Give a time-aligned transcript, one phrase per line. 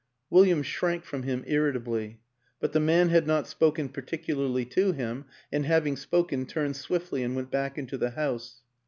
[0.31, 2.19] William shrank from him irritably,
[2.59, 7.35] but the man had not spoken particularly to him, and, having spoken, turned swiftly and
[7.35, 8.63] went back into the house.